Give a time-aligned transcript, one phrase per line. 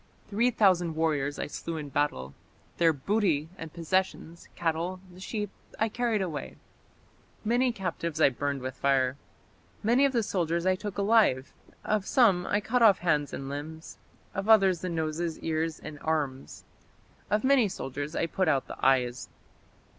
[0.31, 2.33] Three thousand warriors I slew in battle.
[2.77, 6.55] Their booty and possessions, cattle, sheep, I carried away;
[7.45, 9.15] many captives I burned with fire.
[9.83, 11.53] Many of their soldiers I took alive;
[11.83, 13.99] of some I cut off hands and limbs;
[14.33, 16.63] of others the noses, ears, and arms;
[17.29, 19.29] of many soldiers I put out the eyes.